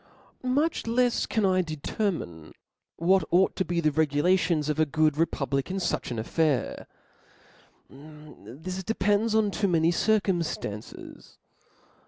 [0.41, 2.53] Much lefs can I deceroiine
[2.97, 6.87] what ought to be the regulations of a good republic in fucb an affair*,
[7.87, 11.37] this depends on too many circumftances.